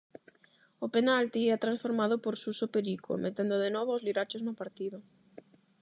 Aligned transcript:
O 0.85 0.87
penalti 0.95 1.41
é 1.55 1.57
transformado 1.65 2.15
por 2.23 2.35
Suso 2.43 2.65
Perico 2.75 3.11
metendo 3.25 3.55
de 3.63 3.69
novo 3.75 3.89
aos 3.91 4.03
lirachos 4.07 4.45
no 4.47 4.57
partido. 4.61 4.97